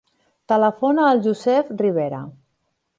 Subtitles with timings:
[0.53, 2.27] Telefona al Youssef Ribera.